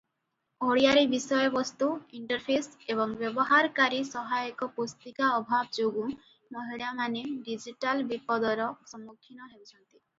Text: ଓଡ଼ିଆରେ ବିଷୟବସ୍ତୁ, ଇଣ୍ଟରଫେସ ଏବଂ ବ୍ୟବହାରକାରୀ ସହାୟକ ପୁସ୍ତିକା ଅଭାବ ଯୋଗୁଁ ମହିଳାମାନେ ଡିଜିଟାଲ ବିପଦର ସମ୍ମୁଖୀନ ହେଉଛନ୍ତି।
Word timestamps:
ଓଡ଼ିଆରେ 0.67 1.01
ବିଷୟବସ୍ତୁ, 1.09 1.89
ଇଣ୍ଟରଫେସ 2.19 2.87
ଏବଂ 2.95 3.13
ବ୍ୟବହାରକାରୀ 3.21 4.01
ସହାୟକ 4.13 4.71
ପୁସ୍ତିକା 4.81 5.31
ଅଭାବ 5.37 5.79
ଯୋଗୁଁ 5.81 6.09
ମହିଳାମାନେ 6.59 7.27
ଡିଜିଟାଲ 7.51 8.11
ବିପଦର 8.15 8.69
ସମ୍ମୁଖୀନ 8.95 9.51
ହେଉଛନ୍ତି। 9.51 9.95